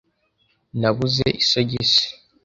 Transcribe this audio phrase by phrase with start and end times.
[0.79, 2.05] Nabuze isogisi.